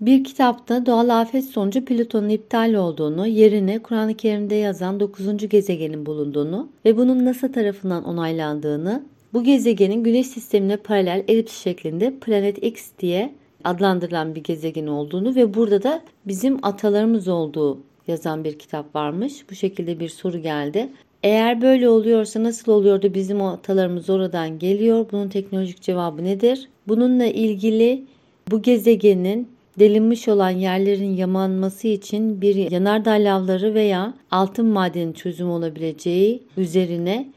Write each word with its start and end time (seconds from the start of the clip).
Bir 0.00 0.24
kitapta 0.24 0.86
doğal 0.86 1.20
afet 1.20 1.44
sonucu 1.44 1.84
Plüton'un 1.84 2.28
iptal 2.28 2.74
olduğunu, 2.74 3.26
yerine 3.26 3.78
Kur'an-ı 3.78 4.14
Kerim'de 4.14 4.54
yazan 4.54 5.00
9. 5.00 5.48
gezegenin 5.48 6.06
bulunduğunu 6.06 6.68
ve 6.84 6.96
bunun 6.96 7.24
NASA 7.24 7.52
tarafından 7.52 8.04
onaylandığını, 8.04 9.04
bu 9.32 9.44
gezegenin 9.44 10.04
Güneş 10.04 10.26
sistemine 10.26 10.76
paralel 10.76 11.24
elips 11.28 11.62
şeklinde 11.62 12.14
Planet 12.20 12.64
X 12.64 12.90
diye 12.98 13.34
adlandırılan 13.64 14.34
bir 14.34 14.42
gezegen 14.42 14.86
olduğunu 14.86 15.34
ve 15.34 15.54
burada 15.54 15.82
da 15.82 16.02
bizim 16.26 16.58
atalarımız 16.62 17.28
olduğu 17.28 17.78
yazan 18.08 18.44
bir 18.44 18.58
kitap 18.58 18.94
varmış. 18.94 19.50
Bu 19.50 19.54
şekilde 19.54 20.00
bir 20.00 20.08
soru 20.08 20.38
geldi. 20.38 20.88
Eğer 21.22 21.62
böyle 21.62 21.88
oluyorsa 21.88 22.42
nasıl 22.42 22.72
oluyordu 22.72 23.14
bizim 23.14 23.42
atalarımız 23.42 24.10
oradan 24.10 24.58
geliyor? 24.58 25.06
Bunun 25.12 25.28
teknolojik 25.28 25.82
cevabı 25.82 26.24
nedir? 26.24 26.68
Bununla 26.88 27.26
ilgili 27.26 28.04
bu 28.50 28.62
gezegenin 28.62 29.48
delinmiş 29.80 30.28
olan 30.28 30.50
yerlerin 30.50 31.16
yamanması 31.16 31.88
için 31.88 32.40
bir 32.40 32.70
yanardağ 32.70 33.10
lavları 33.10 33.74
veya 33.74 34.14
altın 34.30 34.66
madeni 34.66 35.14
çözüm 35.14 35.50
olabileceği 35.50 36.42
üzerine 36.56 37.28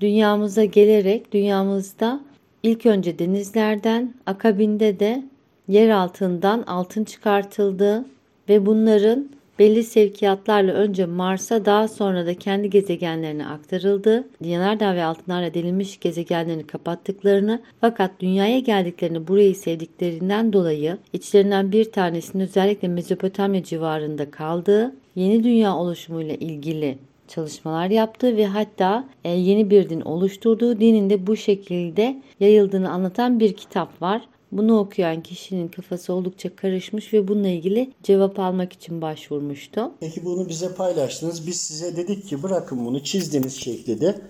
dünyamıza 0.00 0.64
gelerek 0.64 1.32
dünyamızda 1.32 2.20
ilk 2.62 2.86
önce 2.86 3.18
denizlerden 3.18 4.14
akabinde 4.26 5.00
de 5.00 5.24
yer 5.68 5.88
altından 5.88 6.62
altın 6.62 7.04
çıkartıldı 7.04 8.04
ve 8.48 8.66
bunların 8.66 9.28
belli 9.58 9.84
sevkiyatlarla 9.84 10.72
önce 10.72 11.06
Mars'a 11.06 11.64
daha 11.64 11.88
sonra 11.88 12.26
da 12.26 12.34
kendi 12.34 12.70
gezegenlerine 12.70 13.46
aktarıldı. 13.46 14.28
Yanardağ 14.44 14.94
ve 14.94 15.04
altınlarla 15.04 15.54
delinmiş 15.54 16.00
gezegenlerini 16.00 16.66
kapattıklarını 16.66 17.62
fakat 17.80 18.10
dünyaya 18.20 18.58
geldiklerini 18.58 19.28
burayı 19.28 19.54
sevdiklerinden 19.54 20.52
dolayı 20.52 20.98
içlerinden 21.12 21.72
bir 21.72 21.92
tanesinin 21.92 22.42
özellikle 22.42 22.88
Mezopotamya 22.88 23.64
civarında 23.64 24.30
kaldığı 24.30 24.94
yeni 25.14 25.44
dünya 25.44 25.76
oluşumuyla 25.76 26.34
ilgili 26.34 26.98
çalışmalar 27.28 27.90
yaptı 27.90 28.36
ve 28.36 28.46
hatta 28.46 29.08
e, 29.24 29.30
yeni 29.30 29.70
bir 29.70 29.88
din 29.88 30.00
oluşturduğu 30.00 30.80
dinin 30.80 31.10
de 31.10 31.26
bu 31.26 31.36
şekilde 31.36 32.22
yayıldığını 32.40 32.90
anlatan 32.90 33.40
bir 33.40 33.52
kitap 33.52 34.02
var. 34.02 34.22
Bunu 34.52 34.78
okuyan 34.78 35.22
kişinin 35.22 35.68
kafası 35.68 36.12
oldukça 36.12 36.56
karışmış 36.56 37.12
ve 37.12 37.28
bununla 37.28 37.48
ilgili 37.48 37.90
cevap 38.02 38.38
almak 38.38 38.72
için 38.72 39.02
başvurmuştu. 39.02 39.90
Peki 40.00 40.24
bunu 40.24 40.48
bize 40.48 40.74
paylaştınız. 40.74 41.46
Biz 41.46 41.60
size 41.60 41.96
dedik 41.96 42.28
ki 42.28 42.42
bırakın 42.42 42.86
bunu 42.86 43.02
çizdiğiniz 43.04 43.54
şekilde. 43.54 44.20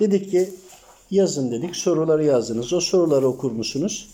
Dedik 0.00 0.30
ki 0.30 0.48
yazın 1.10 1.50
dedik. 1.50 1.76
Soruları 1.76 2.24
yazdınız. 2.24 2.72
O 2.72 2.80
soruları 2.80 3.26
okur 3.26 3.50
musunuz? 3.52 4.08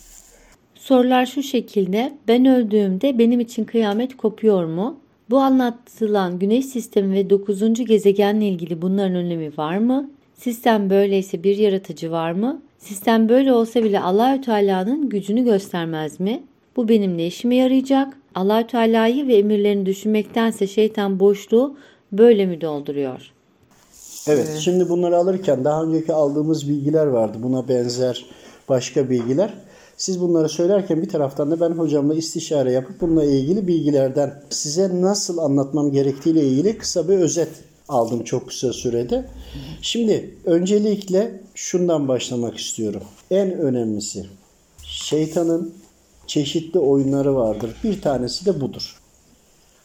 Sorular 0.75 1.27
şu 1.27 1.43
şekilde. 1.43 2.19
Ben 2.29 2.47
öldüğümde 2.47 3.19
benim 3.19 3.41
için 3.41 3.65
kıyamet 3.65 4.17
kopuyor 4.17 4.65
mu? 4.65 5.01
Bu 5.31 5.39
anlatılan 5.39 6.39
güneş 6.39 6.67
sistemi 6.67 7.15
ve 7.15 7.31
9. 7.31 7.85
gezegenle 7.85 8.49
ilgili 8.49 8.83
bunların 8.83 9.15
önemi 9.15 9.57
var 9.57 9.79
mı? 9.79 10.11
Sistem 10.35 10.91
böyleyse 10.91 11.43
bir 11.43 11.57
yaratıcı 11.57 12.11
var 12.11 12.33
mı? 12.33 12.63
Sistem 12.81 13.29
böyle 13.29 13.53
olsa 13.53 13.85
bile 13.85 14.01
Allahü 14.01 14.41
Teala'nın 14.41 15.09
gücünü 15.09 15.45
göstermez 15.45 16.21
mi? 16.21 16.43
Bu 16.77 16.89
benim 16.89 17.19
ne 17.19 17.27
işime 17.27 17.57
yarayacak? 17.57 18.17
Allahü 18.35 18.67
Teala'yı 18.67 19.29
ve 19.29 19.37
emirlerini 19.37 19.87
düşünmektense 19.87 20.67
şeytan 20.67 21.21
boşluğu 21.21 21.77
böyle 22.13 22.47
mi 22.47 22.61
dolduruyor? 22.61 23.33
Evet, 24.27 24.59
şimdi 24.61 24.89
bunları 24.89 25.17
alırken 25.17 25.65
daha 25.65 25.83
önceki 25.83 26.13
aldığımız 26.13 26.69
bilgiler 26.69 27.07
vardı. 27.07 27.39
Buna 27.43 27.69
benzer 27.69 28.27
başka 28.69 29.11
bilgiler. 29.11 29.55
Siz 29.97 30.21
bunları 30.21 30.49
söylerken 30.49 31.03
bir 31.03 31.09
taraftan 31.09 31.51
da 31.51 31.61
ben 31.61 31.71
hocamla 31.71 32.15
istişare 32.15 32.73
yapıp 32.73 33.01
bununla 33.01 33.25
ilgili 33.25 33.67
bilgilerden 33.67 34.43
size 34.51 35.03
nasıl 35.03 35.39
anlatmam 35.39 35.93
gerektiğiyle 35.93 36.47
ilgili 36.47 36.79
kısa 36.79 37.09
bir 37.09 37.19
özet 37.19 37.49
aldım 37.91 38.25
çok 38.25 38.49
kısa 38.49 38.73
sürede. 38.73 39.27
Şimdi 39.83 40.35
öncelikle 40.45 41.41
şundan 41.55 42.09
başlamak 42.09 42.59
istiyorum. 42.59 43.03
En 43.31 43.53
önemlisi 43.53 44.27
şeytanın 44.83 45.75
çeşitli 46.27 46.79
oyunları 46.79 47.37
vardır. 47.37 47.71
Bir 47.85 48.01
tanesi 48.01 48.47
de 48.47 48.61
budur. 48.61 49.01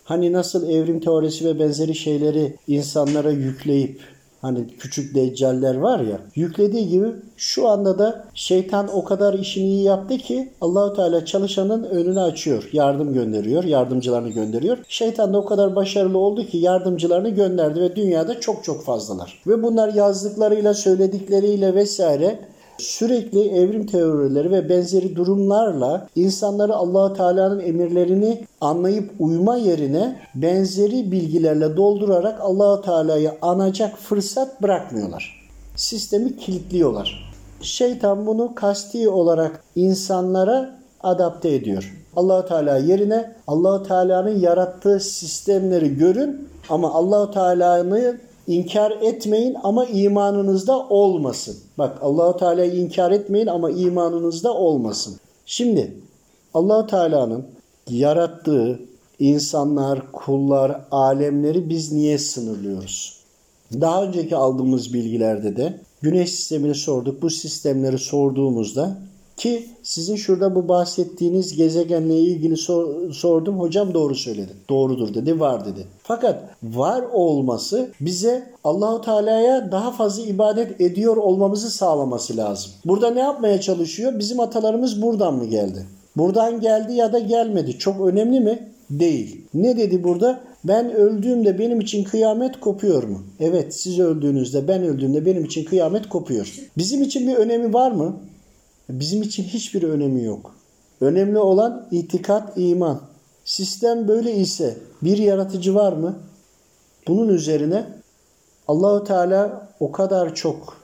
Hani 0.03 0.33
nasıl 0.33 0.69
evrim 0.69 0.99
teorisi 0.99 1.45
ve 1.45 1.59
benzeri 1.59 1.95
şeyleri 1.95 2.55
insanlara 2.67 3.31
yükleyip 3.31 4.01
Hani 4.41 4.68
küçük 4.68 5.16
deccaller 5.16 5.75
var 5.75 6.00
ya 6.00 6.19
yüklediği 6.35 6.88
gibi 6.88 7.07
şu 7.38 7.68
anda 7.68 8.00
da 8.00 8.25
şeytan 8.34 8.88
o 8.94 9.03
kadar 9.03 9.34
işini 9.34 9.66
iyi 9.66 9.84
yaptı 9.84 10.18
ki 10.18 10.50
Allahu 10.62 10.96
Teala 10.96 11.25
çalışanın 11.25 11.84
önünü 11.84 12.19
açıyor. 12.19 12.69
Yardım 12.73 13.13
gönderiyor. 13.13 13.63
Yardımcılarını 13.63 14.29
gönderiyor. 14.29 14.78
Şeytan 14.88 15.34
da 15.34 15.38
o 15.38 15.46
kadar 15.46 15.75
başarılı 15.75 16.18
oldu 16.18 16.46
ki 16.46 16.57
yardımcılarını 16.57 17.29
gönderdi 17.29 17.81
ve 17.81 17.96
dünyada 17.96 18.40
çok 18.40 18.63
çok 18.63 18.84
fazlalar. 18.84 19.41
Ve 19.47 19.63
bunlar 19.63 19.94
yazdıklarıyla 19.94 20.73
söyledikleriyle 20.73 21.75
vesaire 21.75 22.40
sürekli 22.77 23.49
evrim 23.49 23.85
teorileri 23.85 24.51
ve 24.51 24.69
benzeri 24.69 25.15
durumlarla 25.15 26.07
insanları 26.15 26.75
Allahu 26.75 27.13
Teala'nın 27.13 27.59
emirlerini 27.59 28.45
anlayıp 28.61 29.11
uyma 29.19 29.57
yerine 29.57 30.19
benzeri 30.35 31.11
bilgilerle 31.11 31.77
doldurarak 31.77 32.41
Allahu 32.41 32.81
Teala'yı 32.81 33.31
anacak 33.41 33.97
fırsat 33.97 34.61
bırakmıyorlar. 34.61 35.47
Sistemi 35.75 36.37
kilitliyorlar. 36.37 37.33
Şeytan 37.61 38.25
bunu 38.25 38.55
kasti 38.55 39.09
olarak 39.09 39.63
insanlara 39.75 40.79
adapte 41.03 41.53
ediyor. 41.55 42.05
Allahu 42.15 42.47
Teala 42.47 42.77
yerine 42.77 43.35
Allahu 43.47 43.83
Teala'nın 43.83 44.39
yarattığı 44.39 44.99
sistemleri 44.99 45.97
görün 45.97 46.49
ama 46.69 46.93
Allahu 46.93 47.31
Teala'nın 47.31 48.19
İnkar 48.47 48.91
etmeyin 49.01 49.56
ama 49.63 49.85
imanınızda 49.85 50.79
olmasın. 50.79 51.57
Bak 51.78 51.97
Allahu 52.01 52.38
Teala'yı 52.38 52.73
inkar 52.73 53.11
etmeyin 53.11 53.47
ama 53.47 53.72
imanınızda 53.72 54.53
olmasın. 54.53 55.16
Şimdi 55.45 55.97
Allahu 56.53 56.88
Teala'nın 56.88 57.45
yarattığı 57.89 58.79
insanlar, 59.19 60.11
kullar, 60.11 60.81
alemleri 60.91 61.69
biz 61.69 61.91
niye 61.91 62.17
sınırlıyoruz? 62.17 63.19
Daha 63.73 64.03
önceki 64.03 64.35
aldığımız 64.35 64.94
bilgilerde 64.94 65.55
de 65.55 65.79
güneş 66.01 66.31
sistemini 66.31 66.75
sorduk. 66.75 67.22
Bu 67.22 67.29
sistemleri 67.29 67.97
sorduğumuzda 67.97 68.97
ki 69.38 69.66
sizin 69.84 70.16
şurada 70.16 70.56
bu 70.56 70.68
bahsettiğiniz 70.68 71.56
gezegenle 71.56 72.19
ilgili 72.19 72.57
sor, 72.57 73.12
sordum. 73.12 73.59
Hocam 73.59 73.94
doğru 73.94 74.16
söyledi. 74.16 74.51
Doğrudur 74.69 75.13
dedi, 75.13 75.40
var 75.40 75.66
dedi. 75.66 75.88
Fakat 76.03 76.44
var 76.63 77.03
olması 77.13 77.90
bize 78.01 78.50
Allahu 78.63 79.01
Teala'ya 79.01 79.72
daha 79.72 79.91
fazla 79.91 80.23
ibadet 80.23 80.81
ediyor 80.81 81.18
olmamızı 81.18 81.72
sağlaması 81.72 82.38
lazım. 82.38 82.72
Burada 82.85 83.12
ne 83.12 83.19
yapmaya 83.19 83.62
çalışıyor? 83.62 84.19
Bizim 84.19 84.40
atalarımız 84.40 85.01
buradan 85.01 85.34
mı 85.34 85.46
geldi? 85.46 85.85
Buradan 86.17 86.62
geldi 86.62 86.94
ya 86.94 87.13
da 87.13 87.19
gelmedi. 87.19 87.78
Çok 87.78 88.07
önemli 88.07 88.40
mi? 88.40 88.69
Değil. 88.90 89.41
Ne 89.53 89.78
dedi 89.78 90.03
burada? 90.03 90.41
Ben 90.63 90.94
öldüğümde 90.94 91.59
benim 91.59 91.79
için 91.79 92.03
kıyamet 92.03 92.59
kopuyor 92.59 93.03
mu? 93.03 93.23
Evet 93.40 93.75
siz 93.75 94.00
öldüğünüzde 94.00 94.67
ben 94.67 94.84
öldüğümde 94.84 95.25
benim 95.25 95.46
için 95.46 95.66
kıyamet 95.66 96.09
kopuyor. 96.09 96.53
Bizim 96.78 97.03
için 97.03 97.28
bir 97.28 97.35
önemi 97.35 97.73
var 97.73 97.91
mı? 97.91 98.16
Bizim 98.90 99.22
için 99.22 99.44
hiçbir 99.44 99.84
önemi 99.84 100.23
yok. 100.23 100.56
Önemli 101.01 101.40
olan 101.40 101.88
itikat, 101.91 102.53
iman. 102.56 103.01
Sistem 103.46 104.07
böyle 104.07 104.35
ise 104.35 104.78
bir 105.01 105.18
yaratıcı 105.18 105.75
var 105.75 105.94
mı? 105.94 106.16
Bunun 107.07 107.28
üzerine 107.28 107.85
Allahu 108.68 109.03
Teala 109.03 109.69
o 109.79 109.91
kadar 109.91 110.35
çok 110.35 110.78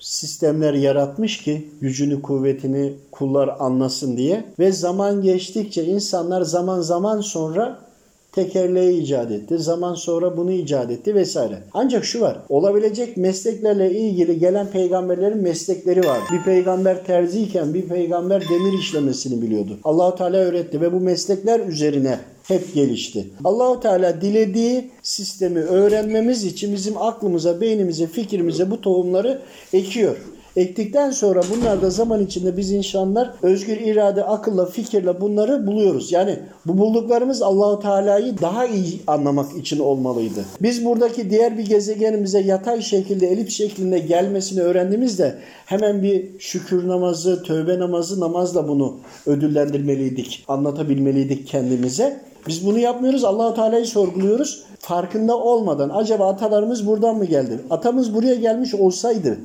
sistemler 0.00 0.74
yaratmış 0.74 1.42
ki 1.42 1.68
gücünü, 1.80 2.22
kuvvetini 2.22 2.94
kullar 3.12 3.56
anlasın 3.58 4.16
diye 4.16 4.44
ve 4.58 4.72
zaman 4.72 5.22
geçtikçe 5.22 5.84
insanlar 5.84 6.42
zaman 6.42 6.80
zaman 6.80 7.20
sonra 7.20 7.78
tekerleği 8.32 9.02
icat 9.02 9.30
etti. 9.30 9.58
Zaman 9.58 9.94
sonra 9.94 10.36
bunu 10.36 10.52
icat 10.52 10.90
etti 10.90 11.14
vesaire. 11.14 11.62
Ancak 11.72 12.04
şu 12.04 12.20
var. 12.20 12.38
Olabilecek 12.48 13.16
mesleklerle 13.16 13.92
ilgili 13.92 14.38
gelen 14.38 14.66
peygamberlerin 14.66 15.42
meslekleri 15.42 16.00
var. 16.06 16.18
Bir 16.32 16.42
peygamber 16.42 17.04
terziyken 17.04 17.74
bir 17.74 17.82
peygamber 17.82 18.42
demir 18.48 18.78
işlemesini 18.78 19.42
biliyordu. 19.42 19.78
Allahu 19.84 20.16
Teala 20.16 20.36
öğretti 20.36 20.80
ve 20.80 20.92
bu 20.92 21.00
meslekler 21.00 21.60
üzerine 21.60 22.18
hep 22.48 22.74
gelişti. 22.74 23.26
Allahu 23.44 23.80
Teala 23.80 24.20
dilediği 24.20 24.90
sistemi 25.02 25.60
öğrenmemiz 25.60 26.44
için 26.44 26.72
bizim 26.72 26.98
aklımıza, 26.98 27.60
beynimize, 27.60 28.06
fikrimize 28.06 28.70
bu 28.70 28.80
tohumları 28.80 29.40
ekiyor. 29.72 30.16
Ektikten 30.56 31.10
sonra 31.10 31.40
bunlar 31.56 31.82
da 31.82 31.90
zaman 31.90 32.24
içinde 32.24 32.56
biz 32.56 32.72
insanlar 32.72 33.34
özgür 33.42 33.76
irade, 33.76 34.24
akılla, 34.24 34.66
fikirle 34.66 35.20
bunları 35.20 35.66
buluyoruz. 35.66 36.12
Yani 36.12 36.38
bu 36.66 36.78
bulduklarımız 36.78 37.42
Allahu 37.42 37.82
Teala'yı 37.82 38.38
daha 38.42 38.66
iyi 38.66 39.00
anlamak 39.06 39.56
için 39.56 39.78
olmalıydı. 39.78 40.44
Biz 40.62 40.84
buradaki 40.84 41.30
diğer 41.30 41.58
bir 41.58 41.66
gezegenimize 41.66 42.40
yatay 42.40 42.82
şekilde, 42.82 43.26
elips 43.26 43.54
şeklinde 43.54 43.98
gelmesini 43.98 44.60
öğrendiğimizde 44.60 45.38
hemen 45.66 46.02
bir 46.02 46.38
şükür 46.38 46.88
namazı, 46.88 47.42
tövbe 47.42 47.78
namazı, 47.78 48.20
namazla 48.20 48.68
bunu 48.68 48.96
ödüllendirmeliydik, 49.26 50.44
anlatabilmeliydik 50.48 51.46
kendimize. 51.46 52.29
Biz 52.48 52.66
bunu 52.66 52.78
yapmıyoruz. 52.78 53.24
Allahu 53.24 53.54
Teala'yı 53.54 53.86
sorguluyoruz. 53.86 54.62
Farkında 54.78 55.38
olmadan 55.38 55.90
acaba 55.94 56.28
atalarımız 56.28 56.86
buradan 56.86 57.16
mı 57.16 57.24
geldi? 57.24 57.60
Atamız 57.70 58.14
buraya 58.14 58.34
gelmiş 58.34 58.74
olsaydı 58.74 59.38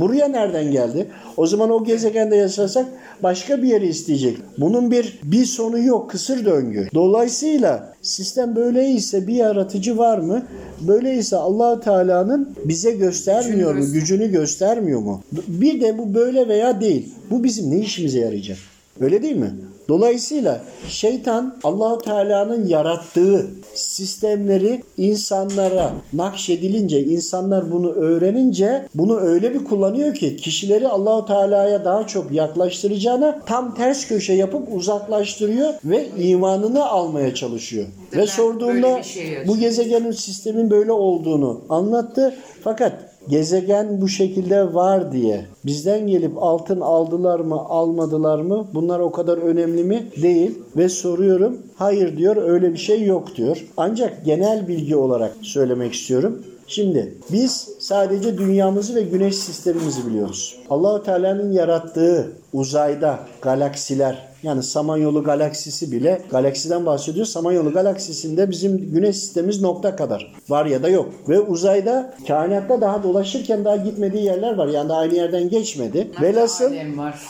buraya 0.00 0.28
nereden 0.28 0.70
geldi? 0.70 1.06
O 1.36 1.46
zaman 1.46 1.70
o 1.70 1.84
gezegende 1.84 2.36
yaşasak 2.36 2.86
başka 3.22 3.62
bir 3.62 3.68
yeri 3.68 3.86
isteyecek. 3.86 4.36
Bunun 4.58 4.90
bir 4.90 5.20
bir 5.24 5.44
sonu 5.44 5.78
yok. 5.78 6.10
Kısır 6.10 6.44
döngü. 6.44 6.88
Dolayısıyla 6.94 7.94
sistem 8.02 8.56
böyleyse 8.56 9.26
bir 9.26 9.34
yaratıcı 9.34 9.98
var 9.98 10.18
mı? 10.18 10.42
Böyleyse 10.80 11.36
allah 11.36 11.80
Teala'nın 11.80 12.48
bize 12.64 12.90
göstermiyor 12.90 13.74
mu? 13.74 13.92
Gücünü 13.92 14.30
göstermiyor 14.32 15.00
mu? 15.00 15.22
Bir 15.48 15.80
de 15.80 15.98
bu 15.98 16.14
böyle 16.14 16.48
veya 16.48 16.80
değil. 16.80 17.14
Bu 17.30 17.44
bizim 17.44 17.70
ne 17.70 17.78
işimize 17.78 18.18
yarayacak? 18.18 18.58
Öyle 19.00 19.22
değil 19.22 19.36
mi? 19.36 19.50
Dolayısıyla 19.88 20.60
şeytan 20.88 21.56
Allahu 21.64 21.98
Teala'nın 21.98 22.66
yarattığı 22.66 23.46
sistemleri 23.74 24.82
insanlara 24.96 25.92
nakşedilince, 26.12 27.04
insanlar 27.04 27.72
bunu 27.72 27.92
öğrenince 27.92 28.88
bunu 28.94 29.20
öyle 29.20 29.54
bir 29.54 29.64
kullanıyor 29.64 30.14
ki 30.14 30.36
kişileri 30.36 30.88
Allahu 30.88 31.26
Teala'ya 31.26 31.84
daha 31.84 32.06
çok 32.06 32.32
yaklaştıracağına 32.32 33.40
tam 33.46 33.74
ters 33.74 34.08
köşe 34.08 34.32
yapıp 34.32 34.74
uzaklaştırıyor 34.74 35.74
ve 35.84 36.08
imanını 36.18 36.86
almaya 36.86 37.34
çalışıyor. 37.34 37.86
Ve 38.16 38.26
sorduğunda 38.26 39.02
şey 39.02 39.46
bu 39.46 39.58
gezegenin 39.58 40.10
sistemin 40.10 40.70
böyle 40.70 40.92
olduğunu 40.92 41.60
anlattı. 41.68 42.34
Fakat 42.64 43.13
gezegen 43.28 44.00
bu 44.00 44.08
şekilde 44.08 44.74
var 44.74 45.12
diye 45.12 45.44
bizden 45.66 46.06
gelip 46.06 46.32
altın 46.42 46.80
aldılar 46.80 47.40
mı 47.40 47.60
almadılar 47.60 48.38
mı? 48.38 48.66
Bunlar 48.74 49.00
o 49.00 49.12
kadar 49.12 49.38
önemli 49.38 49.84
mi? 49.84 50.06
Değil. 50.22 50.58
Ve 50.76 50.88
soruyorum 50.88 51.58
hayır 51.76 52.16
diyor 52.16 52.36
öyle 52.36 52.72
bir 52.72 52.78
şey 52.78 53.04
yok 53.04 53.36
diyor. 53.36 53.66
Ancak 53.76 54.24
genel 54.24 54.68
bilgi 54.68 54.96
olarak 54.96 55.32
söylemek 55.42 55.94
istiyorum. 55.94 56.42
Şimdi 56.66 57.14
biz 57.32 57.68
sadece 57.78 58.38
dünyamızı 58.38 58.94
ve 58.94 59.02
güneş 59.02 59.36
sistemimizi 59.36 60.06
biliyoruz. 60.06 60.58
Allahu 60.70 61.02
Teala'nın 61.02 61.52
yarattığı 61.52 62.32
uzayda 62.54 63.18
galaksiler 63.42 64.34
yani 64.44 64.62
Samanyolu 64.62 65.24
galaksisi 65.24 65.92
bile 65.92 66.22
galaksiden 66.30 66.86
bahsediyor. 66.86 67.26
Samanyolu 67.26 67.72
galaksisinde 67.72 68.50
bizim 68.50 68.92
güneş 68.92 69.16
sistemimiz 69.16 69.62
nokta 69.62 69.96
kadar 69.96 70.32
var 70.48 70.66
ya 70.66 70.82
da 70.82 70.88
yok. 70.88 71.08
Ve 71.28 71.40
uzayda 71.40 72.14
kainatta 72.28 72.80
daha 72.80 73.02
dolaşırken 73.02 73.64
daha 73.64 73.76
gitmediği 73.76 74.24
yerler 74.24 74.54
var. 74.54 74.68
Yani 74.68 74.88
daha 74.88 74.98
aynı 74.98 75.14
yerden 75.14 75.48
geçmedi. 75.48 76.10
Velhasıl 76.22 76.72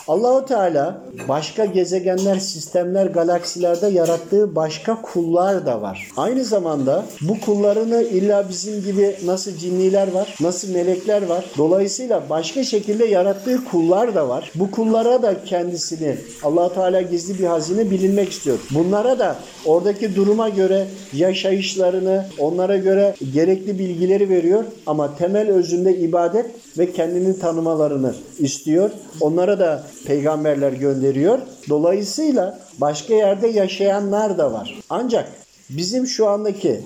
Allahu 0.07 0.45
Teala 0.45 1.01
başka 1.27 1.65
gezegenler, 1.65 2.39
sistemler, 2.39 3.05
galaksilerde 3.05 3.87
yarattığı 3.87 4.55
başka 4.55 5.01
kullar 5.01 5.65
da 5.65 5.81
var. 5.81 6.07
Aynı 6.17 6.43
zamanda 6.43 7.05
bu 7.21 7.39
kullarını 7.39 8.01
illa 8.01 8.49
bizim 8.49 8.83
gibi 8.83 9.15
nasıl 9.25 9.51
cinniler 9.51 10.11
var, 10.11 10.35
nasıl 10.41 10.73
melekler 10.73 11.25
var. 11.27 11.45
Dolayısıyla 11.57 12.23
başka 12.29 12.63
şekilde 12.63 13.05
yarattığı 13.05 13.65
kullar 13.65 14.15
da 14.15 14.29
var. 14.29 14.51
Bu 14.55 14.71
kullara 14.71 15.14
da 15.23 15.43
kendisini 15.43 16.15
Allahu 16.43 16.73
Teala 16.73 17.01
gizli 17.01 17.39
bir 17.39 17.45
hazine 17.45 17.91
bilinmek 17.91 18.31
istiyor. 18.31 18.59
Bunlara 18.71 19.19
da 19.19 19.35
oradaki 19.65 20.15
duruma 20.15 20.49
göre 20.49 20.87
yaşayışlarını, 21.13 22.25
onlara 22.39 22.77
göre 22.77 23.15
gerekli 23.33 23.79
bilgileri 23.79 24.29
veriyor 24.29 24.63
ama 24.87 25.17
temel 25.17 25.49
özünde 25.49 25.97
ibadet 25.97 26.45
ve 26.77 26.91
kendini 26.91 27.39
tanımalarını 27.39 28.13
istiyor. 28.39 28.89
Onlara 29.21 29.59
da 29.59 29.83
peygamberler 30.05 30.73
gönderiyor. 30.73 31.39
Dolayısıyla 31.69 32.59
başka 32.77 33.13
yerde 33.13 33.47
yaşayanlar 33.47 34.37
da 34.37 34.53
var. 34.53 34.79
Ancak 34.89 35.31
bizim 35.69 36.07
şu 36.07 36.27
andaki 36.27 36.81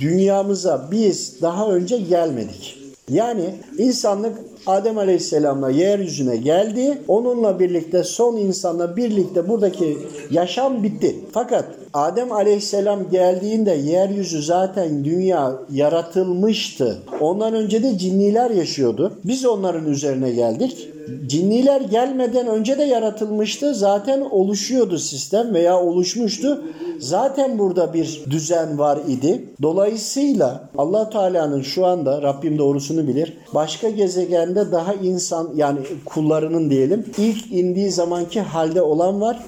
dünyamıza 0.00 0.88
biz 0.90 1.42
daha 1.42 1.68
önce 1.68 1.98
gelmedik. 1.98 2.78
Yani 3.08 3.54
insanlık 3.78 4.38
Adem 4.66 4.98
Aleyhisselam'la 4.98 5.70
yeryüzüne 5.70 6.36
geldi. 6.36 6.98
Onunla 7.08 7.60
birlikte 7.60 8.04
son 8.04 8.36
insanla 8.36 8.96
birlikte 8.96 9.48
buradaki 9.48 9.98
yaşam 10.30 10.82
bitti. 10.82 11.16
Fakat 11.32 11.64
Adem 11.94 12.32
Aleyhisselam 12.32 13.10
geldiğinde 13.10 13.72
yeryüzü 13.72 14.42
zaten 14.42 15.04
dünya 15.04 15.58
yaratılmıştı. 15.72 16.98
Ondan 17.20 17.54
önce 17.54 17.82
de 17.82 17.98
cinniler 17.98 18.50
yaşıyordu. 18.50 19.12
Biz 19.24 19.46
onların 19.46 19.86
üzerine 19.86 20.30
geldik. 20.30 20.88
Cinniler 21.26 21.80
gelmeden 21.80 22.46
önce 22.46 22.78
de 22.78 22.82
yaratılmıştı. 22.82 23.74
Zaten 23.74 24.20
oluşuyordu 24.20 24.98
sistem 24.98 25.54
veya 25.54 25.80
oluşmuştu. 25.80 26.64
Zaten 26.98 27.58
burada 27.58 27.94
bir 27.94 28.24
düzen 28.30 28.78
var 28.78 28.98
idi. 29.08 29.44
Dolayısıyla 29.62 30.68
Allah 30.78 31.10
Teala'nın 31.10 31.62
şu 31.62 31.86
anda 31.86 32.22
Rabbim 32.22 32.58
doğrusunu 32.58 33.08
bilir. 33.08 33.36
Başka 33.54 33.88
gezegende 34.48 34.72
daha 34.72 34.94
insan 34.94 35.50
yani 35.54 35.78
kullarının 36.04 36.70
diyelim 36.70 37.04
ilk 37.18 37.52
indiği 37.52 37.90
zamanki 37.90 38.40
halde 38.40 38.82
olan 38.82 39.20
var. 39.20 39.38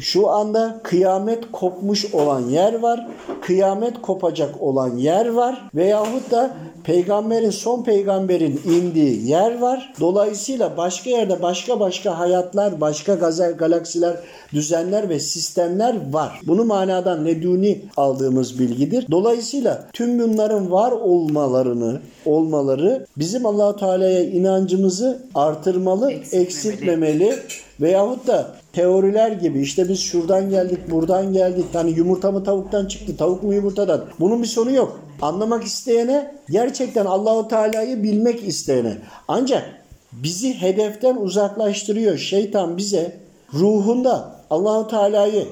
Şu 0.00 0.30
anda 0.30 0.80
kıyamet 0.82 1.52
kopmuş 1.52 2.14
olan 2.14 2.40
yer 2.40 2.80
var. 2.80 3.08
Kıyamet 3.50 4.02
kopacak 4.02 4.62
olan 4.62 4.96
yer 4.96 5.28
var. 5.28 5.70
Veyahut 5.74 6.30
da 6.30 6.50
peygamberin 6.84 7.50
son 7.50 7.82
peygamberin 7.82 8.60
indiği 8.64 9.28
yer 9.28 9.58
var. 9.60 9.92
Dolayısıyla 10.00 10.76
başka 10.76 11.10
yerde 11.10 11.42
başka 11.42 11.80
başka 11.80 12.18
hayatlar, 12.18 12.80
başka 12.80 13.14
gazel, 13.14 13.52
galaksiler, 13.56 14.16
düzenler 14.52 15.08
ve 15.08 15.20
sistemler 15.20 15.96
var. 16.12 16.40
Bunu 16.46 16.64
manadan 16.64 17.26
leduni 17.26 17.80
aldığımız 17.96 18.58
bilgidir. 18.58 19.06
Dolayısıyla 19.10 19.86
tüm 19.92 20.18
bunların 20.18 20.70
var 20.70 20.92
olmalarını, 20.92 22.00
olmaları 22.24 23.06
bizim 23.16 23.46
Allahu 23.46 23.76
Teala'ya 23.76 24.24
inancımızı 24.24 25.22
artırmalı, 25.34 26.12
Eksiltmemeli. 26.12 26.44
eksiltmemeli 26.44 27.38
veyahut 27.80 28.26
da 28.26 28.59
teoriler 28.72 29.32
gibi 29.32 29.60
işte 29.60 29.88
biz 29.88 30.00
şuradan 30.00 30.50
geldik, 30.50 30.90
buradan 30.90 31.32
geldik. 31.32 31.64
Hani 31.72 31.90
yumurta 31.90 32.32
mı 32.32 32.44
tavuktan 32.44 32.86
çıktı, 32.86 33.16
tavuk 33.16 33.42
mu 33.42 33.54
yumurtadan? 33.54 34.04
Bunun 34.20 34.42
bir 34.42 34.46
sonu 34.46 34.72
yok. 34.72 35.00
Anlamak 35.22 35.64
isteyene, 35.64 36.34
gerçekten 36.50 37.06
Allahu 37.06 37.48
Teala'yı 37.48 38.02
bilmek 38.02 38.48
isteyene. 38.48 38.96
Ancak 39.28 39.64
bizi 40.12 40.54
hedeften 40.54 41.16
uzaklaştırıyor. 41.16 42.18
Şeytan 42.18 42.76
bize 42.76 43.16
ruhunda 43.54 44.34
Allahu 44.50 44.88
Teala'yı 44.88 45.46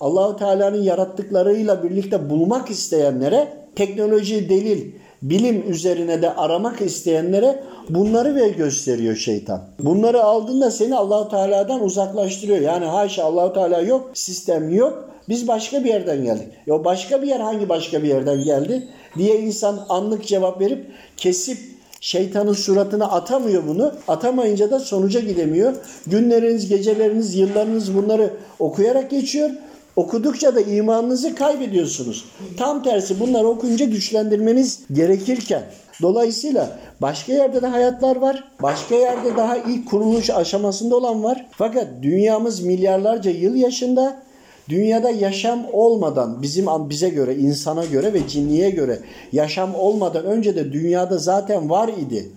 Allahu 0.00 0.36
Teala'nın 0.36 0.82
yarattıklarıyla 0.82 1.82
birlikte 1.82 2.30
bulmak 2.30 2.70
isteyenlere 2.70 3.48
teknoloji, 3.76 4.48
delil, 4.48 4.92
bilim 5.24 5.70
üzerine 5.70 6.22
de 6.22 6.34
aramak 6.34 6.80
isteyenlere 6.80 7.62
bunları 7.88 8.34
ve 8.34 8.48
gösteriyor 8.48 9.16
şeytan. 9.16 9.62
Bunları 9.78 10.22
aldığında 10.22 10.70
seni 10.70 10.96
Allahu 10.96 11.28
Teala'dan 11.28 11.84
uzaklaştırıyor. 11.84 12.58
Yani 12.58 12.84
haşa 12.84 13.24
Allahu 13.24 13.52
Teala 13.52 13.80
yok, 13.80 14.10
sistem 14.14 14.74
yok. 14.74 15.08
Biz 15.28 15.48
başka 15.48 15.84
bir 15.84 15.88
yerden 15.88 16.24
geldik. 16.24 16.48
Ya 16.66 16.84
başka 16.84 17.22
bir 17.22 17.26
yer 17.26 17.40
hangi 17.40 17.68
başka 17.68 18.02
bir 18.02 18.08
yerden 18.08 18.44
geldi 18.44 18.88
diye 19.18 19.40
insan 19.40 19.86
anlık 19.88 20.26
cevap 20.26 20.60
verip 20.60 20.86
kesip 21.16 21.58
şeytanın 22.00 22.52
suratına 22.52 23.04
atamıyor 23.04 23.62
bunu. 23.68 23.92
Atamayınca 24.08 24.70
da 24.70 24.80
sonuca 24.80 25.20
gidemiyor. 25.20 25.74
Günleriniz, 26.06 26.68
geceleriniz, 26.68 27.34
yıllarınız 27.34 27.96
bunları 27.96 28.30
okuyarak 28.58 29.10
geçiyor. 29.10 29.50
Okudukça 29.96 30.54
da 30.54 30.60
imanınızı 30.60 31.34
kaybediyorsunuz. 31.34 32.24
Tam 32.56 32.82
tersi 32.82 33.20
bunları 33.20 33.48
okuyunca 33.48 33.84
güçlendirmeniz 33.84 34.80
gerekirken. 34.92 35.62
Dolayısıyla 36.02 36.78
başka 37.00 37.32
yerde 37.32 37.62
de 37.62 37.66
hayatlar 37.66 38.16
var. 38.16 38.44
Başka 38.62 38.94
yerde 38.94 39.36
daha 39.36 39.56
ilk 39.56 39.90
kuruluş 39.90 40.30
aşamasında 40.30 40.96
olan 40.96 41.24
var. 41.24 41.46
Fakat 41.50 41.88
dünyamız 42.02 42.60
milyarlarca 42.60 43.30
yıl 43.30 43.54
yaşında. 43.54 44.24
Dünyada 44.68 45.10
yaşam 45.10 45.66
olmadan 45.72 46.42
bizim 46.42 46.66
bize 46.90 47.08
göre, 47.08 47.34
insana 47.34 47.84
göre 47.84 48.12
ve 48.12 48.28
cinniye 48.28 48.70
göre 48.70 48.98
yaşam 49.32 49.74
olmadan 49.74 50.24
önce 50.24 50.56
de 50.56 50.72
dünyada 50.72 51.18
zaten 51.18 51.70
var 51.70 51.88
idi. 51.88 52.30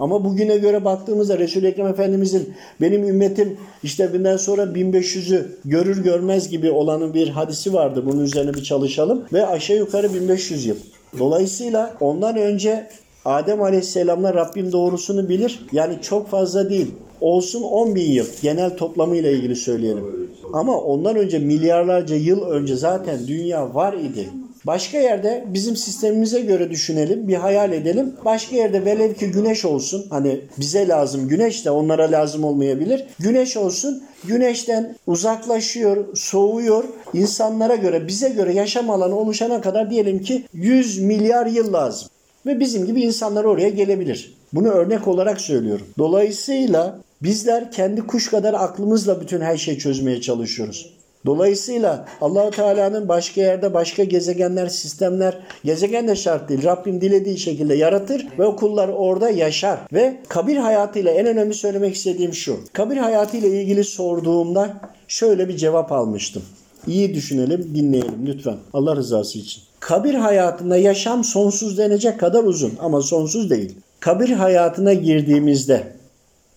Ama 0.00 0.24
bugüne 0.24 0.58
göre 0.58 0.84
baktığımızda 0.84 1.38
Resul-i 1.38 1.66
Ekrem 1.66 1.86
Efendimizin 1.86 2.54
benim 2.80 3.08
ümmetim 3.08 3.56
işte 3.82 4.12
bundan 4.14 4.36
sonra 4.36 4.62
1500'ü 4.62 5.46
görür 5.64 6.04
görmez 6.04 6.48
gibi 6.48 6.70
olanın 6.70 7.14
bir 7.14 7.28
hadisi 7.28 7.74
vardı. 7.74 8.02
Bunun 8.06 8.24
üzerine 8.24 8.54
bir 8.54 8.62
çalışalım. 8.62 9.24
Ve 9.32 9.46
aşağı 9.46 9.76
yukarı 9.76 10.14
1500 10.14 10.66
yıl. 10.66 10.76
Dolayısıyla 11.18 11.94
ondan 12.00 12.36
önce 12.36 12.86
Adem 13.24 13.62
Aleyhisselam'la 13.62 14.34
Rabbim 14.34 14.72
doğrusunu 14.72 15.28
bilir. 15.28 15.66
Yani 15.72 15.94
çok 16.02 16.28
fazla 16.28 16.70
değil. 16.70 16.94
Olsun 17.20 17.62
10 17.62 17.94
bin 17.94 18.12
yıl. 18.12 18.26
Genel 18.42 18.76
toplamıyla 18.76 19.30
ilgili 19.30 19.56
söyleyelim. 19.56 20.04
Ama 20.52 20.78
ondan 20.78 21.16
önce 21.16 21.38
milyarlarca 21.38 22.16
yıl 22.16 22.42
önce 22.42 22.76
zaten 22.76 23.18
dünya 23.26 23.74
var 23.74 23.92
idi. 23.92 24.28
Başka 24.66 24.98
yerde 24.98 25.44
bizim 25.46 25.76
sistemimize 25.76 26.40
göre 26.40 26.70
düşünelim, 26.70 27.28
bir 27.28 27.34
hayal 27.34 27.72
edelim. 27.72 28.14
Başka 28.24 28.56
yerde 28.56 28.84
velev 28.84 29.14
ki 29.14 29.26
güneş 29.30 29.64
olsun. 29.64 30.06
Hani 30.10 30.40
bize 30.58 30.88
lazım 30.88 31.28
güneş 31.28 31.64
de 31.64 31.70
onlara 31.70 32.10
lazım 32.10 32.44
olmayabilir. 32.44 33.04
Güneş 33.18 33.56
olsun. 33.56 34.02
Güneşten 34.24 34.96
uzaklaşıyor, 35.06 36.16
soğuyor. 36.16 36.84
İnsanlara 37.14 37.76
göre, 37.76 38.08
bize 38.08 38.28
göre 38.28 38.52
yaşam 38.52 38.90
alanı 38.90 39.18
oluşana 39.18 39.60
kadar 39.60 39.90
diyelim 39.90 40.22
ki 40.22 40.44
100 40.54 40.98
milyar 40.98 41.46
yıl 41.46 41.72
lazım. 41.72 42.08
Ve 42.46 42.60
bizim 42.60 42.86
gibi 42.86 43.00
insanlar 43.00 43.44
oraya 43.44 43.68
gelebilir. 43.68 44.34
Bunu 44.52 44.68
örnek 44.68 45.08
olarak 45.08 45.40
söylüyorum. 45.40 45.86
Dolayısıyla 45.98 47.00
bizler 47.22 47.72
kendi 47.72 48.00
kuş 48.00 48.28
kadar 48.28 48.54
aklımızla 48.54 49.20
bütün 49.20 49.40
her 49.40 49.56
şeyi 49.56 49.78
çözmeye 49.78 50.20
çalışıyoruz. 50.20 50.99
Dolayısıyla 51.26 52.06
Allahu 52.20 52.50
Teala'nın 52.50 53.08
başka 53.08 53.40
yerde 53.40 53.74
başka 53.74 54.04
gezegenler, 54.04 54.68
sistemler, 54.68 55.38
gezegen 55.64 56.08
de 56.08 56.16
şart 56.16 56.48
değil. 56.48 56.64
Rabbim 56.64 57.00
dilediği 57.00 57.38
şekilde 57.38 57.74
yaratır 57.74 58.26
ve 58.38 58.44
o 58.44 58.56
kullar 58.56 58.88
orada 58.88 59.30
yaşar. 59.30 59.78
Ve 59.92 60.16
kabir 60.28 60.56
hayatıyla 60.56 61.10
en 61.10 61.26
önemli 61.26 61.54
söylemek 61.54 61.94
istediğim 61.94 62.34
şu. 62.34 62.60
Kabir 62.72 62.96
hayatıyla 62.96 63.48
ilgili 63.48 63.84
sorduğumda 63.84 64.80
şöyle 65.08 65.48
bir 65.48 65.56
cevap 65.56 65.92
almıştım. 65.92 66.42
İyi 66.86 67.14
düşünelim, 67.14 67.70
dinleyelim 67.74 68.26
lütfen. 68.26 68.56
Allah 68.72 68.96
rızası 68.96 69.38
için. 69.38 69.62
Kabir 69.80 70.14
hayatında 70.14 70.76
yaşam 70.76 71.24
sonsuz 71.24 71.78
denecek 71.78 72.20
kadar 72.20 72.44
uzun 72.44 72.72
ama 72.80 73.02
sonsuz 73.02 73.50
değil. 73.50 73.74
Kabir 74.00 74.30
hayatına 74.30 74.92
girdiğimizde 74.92 75.92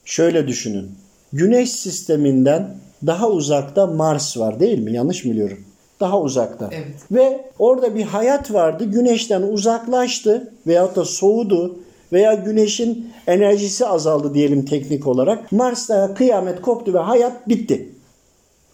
şöyle 0.05 0.47
düşünün. 0.47 0.91
Güneş 1.33 1.71
sisteminden 1.71 2.75
daha 3.05 3.29
uzakta 3.29 3.87
Mars 3.87 4.37
var 4.37 4.59
değil 4.59 4.79
mi? 4.79 4.93
Yanlış 4.93 5.25
mı 5.25 5.31
biliyorum? 5.31 5.57
Daha 5.99 6.21
uzakta. 6.21 6.69
Evet. 6.71 6.95
Ve 7.11 7.45
orada 7.59 7.95
bir 7.95 8.03
hayat 8.03 8.53
vardı. 8.53 8.83
Güneşten 8.83 9.41
uzaklaştı 9.41 10.53
veyahut 10.67 10.95
da 10.95 11.05
soğudu 11.05 11.79
veya 12.13 12.33
güneşin 12.33 13.13
enerjisi 13.27 13.85
azaldı 13.85 14.33
diyelim 14.33 14.65
teknik 14.65 15.07
olarak. 15.07 15.51
Mars'ta 15.51 16.13
kıyamet 16.13 16.61
koptu 16.61 16.93
ve 16.93 16.99
hayat 16.99 17.49
bitti. 17.49 17.89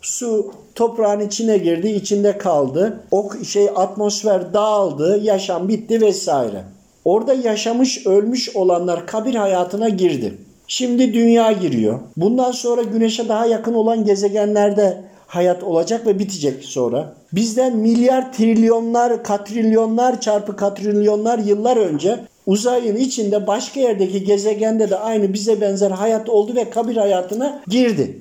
Su 0.02 0.52
toprağın 0.76 1.20
içine 1.20 1.58
girdi, 1.58 1.90
içinde 1.90 2.38
kaldı. 2.38 3.00
O 3.12 3.30
şey 3.44 3.70
atmosfer 3.76 4.54
dağıldı, 4.54 5.20
yaşam 5.24 5.68
bitti 5.68 6.02
vesaire. 6.02 6.64
Orada 7.06 7.34
yaşamış, 7.34 8.08
ölmüş 8.08 8.56
olanlar 8.56 9.08
kabir 9.08 9.36
hayatına 9.36 9.90
girdi. 9.90 10.38
Şimdi 10.72 11.14
dünya 11.14 11.52
giriyor. 11.52 12.00
Bundan 12.18 12.52
sonra 12.52 12.82
güneşe 12.82 13.30
daha 13.30 13.46
yakın 13.46 13.74
olan 13.74 14.06
gezegenlerde 14.06 15.02
hayat 15.28 15.64
olacak 15.64 16.08
ve 16.08 16.20
bitecek 16.20 16.64
sonra. 16.66 17.14
Bizden 17.34 17.78
milyar 17.78 18.34
trilyonlar, 18.34 19.24
katrilyonlar 19.24 20.22
çarpı 20.22 20.56
katrilyonlar 20.56 21.40
yıllar 21.40 21.78
önce 21.78 22.20
uzayın 22.46 22.96
içinde 22.96 23.48
başka 23.48 23.80
yerdeki 23.80 24.24
gezegende 24.24 24.90
de 24.90 24.98
aynı 24.98 25.34
bize 25.34 25.62
benzer 25.62 25.92
hayat 25.92 26.30
oldu 26.30 26.56
ve 26.56 26.70
kabir 26.70 26.98
hayatına 26.98 27.62
girdi. 27.68 28.20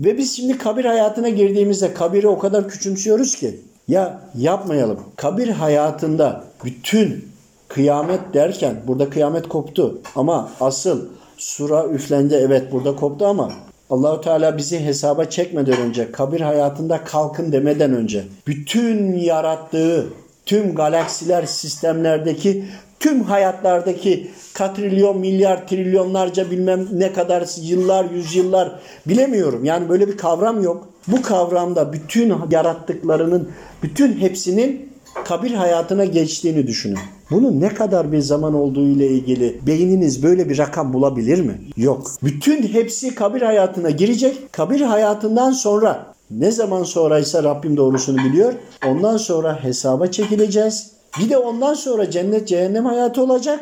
Ve 0.00 0.18
biz 0.18 0.36
şimdi 0.36 0.58
kabir 0.58 0.84
hayatına 0.84 1.28
girdiğimizde 1.28 1.94
kabiri 1.94 2.28
o 2.28 2.38
kadar 2.38 2.68
küçümsüyoruz 2.68 3.36
ki 3.36 3.60
ya 3.88 4.20
yapmayalım. 4.38 5.00
Kabir 5.16 5.48
hayatında 5.48 6.44
bütün 6.64 7.24
kıyamet 7.68 8.34
derken 8.34 8.76
burada 8.86 9.10
kıyamet 9.10 9.48
koptu 9.48 10.00
ama 10.16 10.50
asıl 10.60 11.19
sura 11.40 11.86
üflendi 11.86 12.34
evet 12.34 12.72
burada 12.72 12.96
koptu 12.96 13.26
ama 13.26 13.52
Allahu 13.90 14.20
Teala 14.20 14.56
bizi 14.56 14.80
hesaba 14.80 15.24
çekmeden 15.24 15.80
önce 15.80 16.12
kabir 16.12 16.40
hayatında 16.40 17.04
kalkın 17.04 17.52
demeden 17.52 17.92
önce 17.92 18.24
bütün 18.46 19.12
yarattığı 19.12 20.06
tüm 20.46 20.74
galaksiler 20.74 21.46
sistemlerdeki 21.46 22.64
tüm 23.00 23.22
hayatlardaki 23.22 24.30
katrilyon, 24.54 25.18
milyar, 25.18 25.68
trilyonlarca 25.68 26.50
bilmem 26.50 26.86
ne 26.92 27.12
kadar 27.12 27.48
yıllar, 27.62 28.10
yüzyıllar 28.10 28.80
bilemiyorum. 29.06 29.64
Yani 29.64 29.88
böyle 29.88 30.08
bir 30.08 30.16
kavram 30.16 30.62
yok. 30.62 30.88
Bu 31.08 31.22
kavramda 31.22 31.92
bütün 31.92 32.34
yarattıklarının, 32.50 33.50
bütün 33.82 34.18
hepsinin 34.20 34.89
kabir 35.24 35.50
hayatına 35.50 36.04
geçtiğini 36.04 36.66
düşünün. 36.66 36.98
Bunun 37.30 37.60
ne 37.60 37.68
kadar 37.68 38.12
bir 38.12 38.18
zaman 38.18 38.54
olduğu 38.54 38.86
ile 38.86 39.06
ilgili 39.06 39.60
beyniniz 39.66 40.22
böyle 40.22 40.48
bir 40.48 40.58
rakam 40.58 40.92
bulabilir 40.92 41.40
mi? 41.40 41.60
Yok. 41.76 42.10
Bütün 42.22 42.62
hepsi 42.62 43.14
kabir 43.14 43.42
hayatına 43.42 43.90
girecek. 43.90 44.52
Kabir 44.52 44.80
hayatından 44.80 45.52
sonra 45.52 46.06
ne 46.30 46.50
zaman 46.50 46.82
sonraysa 46.82 47.42
Rabbim 47.42 47.76
doğrusunu 47.76 48.16
biliyor. 48.24 48.52
Ondan 48.86 49.16
sonra 49.16 49.64
hesaba 49.64 50.06
çekileceğiz. 50.06 50.90
Bir 51.20 51.30
de 51.30 51.38
ondan 51.38 51.74
sonra 51.74 52.10
cennet 52.10 52.48
cehennem 52.48 52.86
hayatı 52.86 53.22
olacak. 53.22 53.60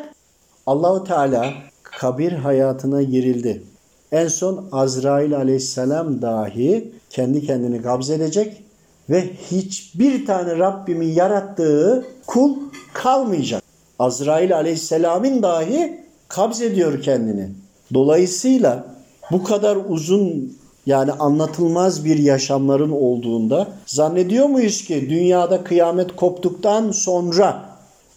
Allahu 0.65 1.03
Teala 1.03 1.45
kabir 1.83 2.31
hayatına 2.31 3.01
girildi. 3.03 3.63
En 4.11 4.27
son 4.27 4.65
Azrail 4.71 5.37
aleyhisselam 5.37 6.21
dahi 6.21 6.91
kendi 7.09 7.45
kendini 7.45 7.77
gabz 7.77 8.09
edecek 8.09 8.63
ve 9.09 9.29
hiçbir 9.51 10.25
tane 10.25 10.57
Rabbimin 10.57 11.13
yarattığı 11.13 12.05
kul 12.27 12.55
kalmayacak. 12.93 13.63
Azrail 13.99 14.55
aleyhisselamın 14.55 15.43
dahi 15.43 16.03
kabz 16.27 16.61
ediyor 16.61 17.01
kendini. 17.01 17.49
Dolayısıyla 17.93 18.85
bu 19.31 19.43
kadar 19.43 19.77
uzun 19.89 20.57
yani 20.85 21.11
anlatılmaz 21.11 22.05
bir 22.05 22.17
yaşamların 22.17 22.91
olduğunda 22.91 23.67
zannediyor 23.85 24.45
muyuz 24.45 24.83
ki 24.85 25.07
dünyada 25.09 25.63
kıyamet 25.63 26.15
koptuktan 26.15 26.91
sonra 26.91 27.65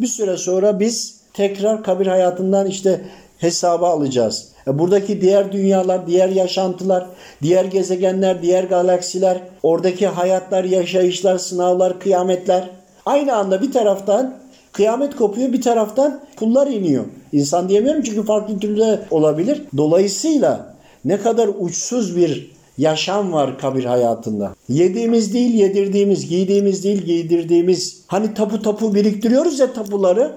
bir 0.00 0.06
süre 0.06 0.36
sonra 0.36 0.80
biz 0.80 1.20
tekrar 1.34 1.82
kabir 1.82 2.06
hayatından 2.06 2.66
işte 2.66 3.04
hesaba 3.38 3.88
alacağız. 3.90 4.51
E, 4.66 4.78
buradaki 4.78 5.20
diğer 5.20 5.52
dünyalar, 5.52 6.06
diğer 6.06 6.28
yaşantılar, 6.28 7.06
diğer 7.42 7.64
gezegenler, 7.64 8.42
diğer 8.42 8.64
galaksiler, 8.64 9.38
oradaki 9.62 10.06
hayatlar, 10.06 10.64
yaşayışlar, 10.64 11.38
sınavlar, 11.38 12.00
kıyametler 12.00 12.70
aynı 13.06 13.34
anda 13.34 13.62
bir 13.62 13.72
taraftan 13.72 14.34
kıyamet 14.72 15.16
kopuyor, 15.16 15.52
bir 15.52 15.62
taraftan 15.62 16.20
kullar 16.36 16.66
iniyor. 16.66 17.04
İnsan 17.32 17.68
diyemiyorum 17.68 18.02
çünkü 18.02 18.22
farklı 18.24 18.58
türde 18.58 19.00
olabilir. 19.10 19.62
Dolayısıyla 19.76 20.74
ne 21.04 21.20
kadar 21.20 21.50
uçsuz 21.58 22.16
bir 22.16 22.52
yaşam 22.78 23.32
var 23.32 23.58
kabir 23.58 23.84
hayatında. 23.84 24.54
Yediğimiz 24.68 25.34
değil 25.34 25.54
yedirdiğimiz, 25.54 26.28
giydiğimiz 26.28 26.84
değil 26.84 27.02
giydirdiğimiz. 27.02 28.02
Hani 28.06 28.34
tapu 28.34 28.62
tapu 28.62 28.94
biriktiriyoruz 28.94 29.58
ya 29.58 29.72
tapuları. 29.72 30.32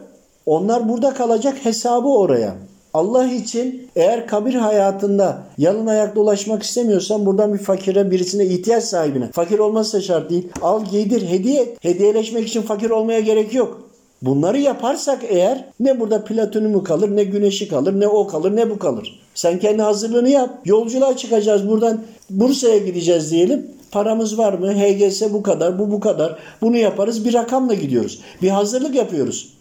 Onlar 0.45 0.89
burada 0.89 1.13
kalacak 1.13 1.65
hesabı 1.65 2.07
oraya. 2.07 2.55
Allah 2.95 3.27
için 3.27 3.87
eğer 3.95 4.27
kabir 4.27 4.53
hayatında 4.53 5.37
yalın 5.57 5.87
ayak 5.87 6.15
dolaşmak 6.15 6.63
istemiyorsan 6.63 7.25
buradan 7.25 7.53
bir 7.53 7.59
fakire 7.59 8.11
birisine 8.11 8.45
ihtiyaç 8.45 8.83
sahibine. 8.83 9.31
Fakir 9.31 9.59
olmazsa 9.59 10.01
şart 10.01 10.29
değil. 10.29 10.47
Al 10.61 10.85
giydir 10.85 11.29
hediye 11.29 11.61
et. 11.61 11.77
Hediyeleşmek 11.81 12.47
için 12.47 12.61
fakir 12.61 12.89
olmaya 12.89 13.19
gerek 13.19 13.53
yok. 13.53 13.81
Bunları 14.21 14.59
yaparsak 14.59 15.19
eğer 15.27 15.65
ne 15.79 15.99
burada 15.99 16.23
platinum 16.23 16.83
kalır 16.83 17.15
ne 17.15 17.23
güneşi 17.23 17.67
kalır 17.67 17.99
ne 17.99 18.07
o 18.07 18.27
kalır 18.27 18.55
ne 18.55 18.69
bu 18.69 18.79
kalır. 18.79 19.19
Sen 19.33 19.59
kendi 19.59 19.81
hazırlığını 19.81 20.29
yap. 20.29 20.49
Yolculuğa 20.65 21.17
çıkacağız 21.17 21.69
buradan 21.69 22.01
Bursa'ya 22.29 22.77
gideceğiz 22.77 23.31
diyelim. 23.31 23.67
Paramız 23.91 24.37
var 24.37 24.53
mı? 24.53 24.73
HGS 24.73 25.23
bu 25.33 25.43
kadar, 25.43 25.79
bu 25.79 25.91
bu 25.91 25.99
kadar. 25.99 26.39
Bunu 26.61 26.77
yaparız 26.77 27.25
bir 27.25 27.33
rakamla 27.33 27.73
gidiyoruz. 27.73 28.19
Bir 28.41 28.49
hazırlık 28.49 28.95
yapıyoruz. 28.95 29.55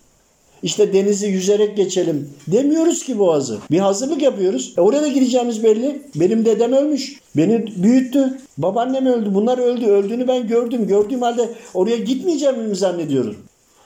İşte 0.65 0.93
denizi 0.93 1.27
yüzerek 1.27 1.77
geçelim 1.77 2.31
demiyoruz 2.47 3.05
ki 3.05 3.19
boğazı. 3.19 3.59
Bir 3.71 3.79
hazırlık 3.79 4.23
yapıyoruz. 4.23 4.75
E 4.79 4.81
oraya 4.81 5.03
da 5.03 5.09
gideceğimiz 5.09 5.65
belli. 5.65 6.03
Benim 6.15 6.45
dedem 6.45 6.73
ölmüş. 6.73 7.21
Beni 7.37 7.83
büyüttü. 7.83 8.39
Babaannem 8.59 9.07
öldü. 9.07 9.35
Bunlar 9.35 9.59
öldü. 9.59 9.87
Öldüğünü 9.87 10.29
ben 10.29 10.47
gördüm. 10.47 10.87
Gördüğüm 10.87 11.23
halde 11.23 11.49
oraya 11.75 11.97
gitmeyeceğimi 11.97 12.63
mi 12.63 12.77
zannediyorum? 12.77 13.37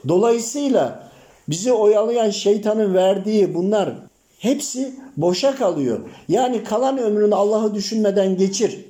Dolayısıyla 0.08 1.10
bizi 1.48 1.72
oyalayan 1.72 2.30
şeytanın 2.30 2.94
verdiği 2.94 3.54
bunlar 3.54 3.94
hepsi 4.38 4.92
boşa 5.16 5.54
kalıyor. 5.54 5.98
Yani 6.28 6.64
kalan 6.64 6.98
ömrünü 6.98 7.34
Allah'ı 7.34 7.74
düşünmeden 7.74 8.36
geçir. 8.36 8.84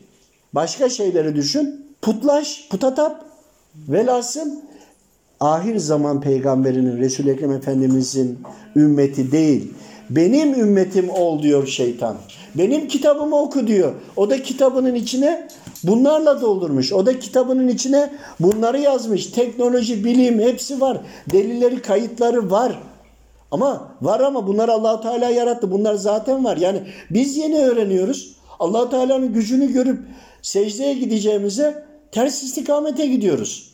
Başka 0.53 0.89
şeyleri 0.89 1.37
düşün. 1.37 1.87
Putlaş, 2.03 2.69
putatap. 2.71 3.25
Velhasıl 3.89 4.51
ahir 5.41 5.77
zaman 5.77 6.21
peygamberinin 6.21 6.99
Resul-i 6.99 7.31
Ekrem 7.31 7.53
Efendimizin 7.53 8.39
ümmeti 8.77 9.33
değil. 9.33 9.73
Benim 10.11 10.55
ümmetim 10.61 11.11
ol 11.11 11.43
diyor 11.43 11.67
şeytan. 11.67 12.17
Benim 12.55 12.89
kitabımı 12.89 13.37
oku 13.37 13.67
diyor. 13.67 13.95
O 14.17 14.31
da 14.31 14.43
kitabının 14.43 14.95
içine 14.95 15.49
bunlarla 15.85 16.41
doldurmuş. 16.41 16.93
O 16.93 17.07
da 17.07 17.19
kitabının 17.19 17.69
içine 17.69 18.11
bunları 18.41 18.79
yazmış. 18.79 19.27
Teknoloji, 19.27 20.05
bilim 20.05 20.41
hepsi 20.41 20.81
var. 20.81 21.01
Delilleri, 21.33 21.83
kayıtları 21.83 22.51
var. 22.51 22.79
Ama 23.51 23.89
var 24.03 24.21
ama 24.21 24.47
bunlar 24.47 24.69
Allahu 24.69 25.03
Teala 25.03 25.31
yarattı. 25.31 25.71
Bunlar 25.71 25.95
zaten 25.95 26.45
var. 26.45 26.57
Yani 26.57 26.83
biz 27.11 27.37
yeni 27.37 27.59
öğreniyoruz. 27.59 28.37
Allahu 28.61 28.91
Teala'nın 28.91 29.33
gücünü 29.33 29.73
görüp 29.73 30.01
secdeye 30.43 30.95
gideceğimize 30.95 31.85
ters 32.13 32.43
istikamete 32.43 33.07
gidiyoruz. 33.07 33.73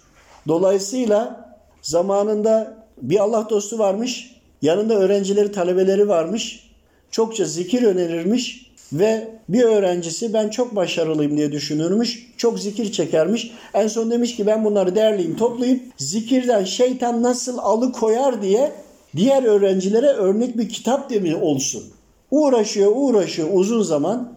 Dolayısıyla 0.48 1.43
zamanında 1.84 2.76
bir 3.02 3.20
Allah 3.20 3.46
dostu 3.50 3.78
varmış. 3.78 4.40
Yanında 4.62 4.94
öğrencileri, 4.94 5.52
talebeleri 5.52 6.08
varmış. 6.08 6.70
Çokça 7.10 7.44
zikir 7.44 7.82
önerirmiş 7.82 8.70
ve 8.92 9.28
bir 9.48 9.62
öğrencisi 9.62 10.32
ben 10.32 10.48
çok 10.48 10.76
başarılıyım 10.76 11.36
diye 11.36 11.52
düşünürmüş. 11.52 12.32
Çok 12.36 12.58
zikir 12.58 12.92
çekermiş. 12.92 13.50
En 13.74 13.88
son 13.88 14.10
demiş 14.10 14.36
ki 14.36 14.46
ben 14.46 14.64
bunları 14.64 14.94
derleyeyim, 14.94 15.36
toplayayım. 15.36 15.82
Zikirden 15.96 16.64
şeytan 16.64 17.22
nasıl 17.22 17.58
alıkoyar 17.58 18.42
diye 18.42 18.72
diğer 19.16 19.42
öğrencilere 19.42 20.06
örnek 20.06 20.58
bir 20.58 20.68
kitap 20.68 21.10
demi 21.10 21.36
olsun. 21.36 21.82
Uğraşıyor, 22.30 22.92
uğraşıyor 22.94 23.48
uzun 23.52 23.82
zaman. 23.82 24.32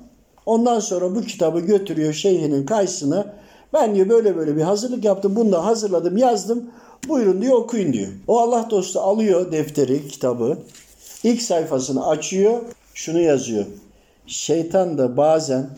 Ondan 0.46 0.80
sonra 0.80 1.16
bu 1.16 1.22
kitabı 1.22 1.60
götürüyor 1.60 2.13
şeyhinin 2.13 2.66
karşısına. 2.66 3.34
Ben 3.74 3.96
diyor 3.96 4.10
böyle 4.10 4.36
böyle 4.36 4.56
bir 4.56 4.62
hazırlık 4.62 5.04
yaptım. 5.04 5.36
Bunu 5.36 5.51
da 5.51 5.66
hazırladım, 5.66 6.18
yazdım. 6.18 6.70
Buyurun 7.08 7.42
diyor 7.42 7.54
okuyun 7.54 7.94
diyor. 7.94 8.08
O 8.27 8.39
Allah 8.39 8.68
dostu 8.70 9.00
alıyor 9.00 9.51
defteri, 9.51 10.08
kitabı. 10.08 10.58
İlk 11.24 11.42
sayfasını 11.42 12.08
açıyor. 12.08 12.62
Şunu 12.94 13.20
yazıyor. 13.20 13.66
Şeytan 14.27 14.98
da 14.98 15.18
bazen 15.18 15.70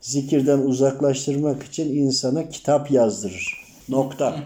zikirden 0.00 0.58
uzaklaştırmak 0.58 1.62
için 1.62 1.96
insana 1.96 2.48
kitap 2.48 2.90
yazdırır. 2.90 3.64
Nokta. 3.88 4.44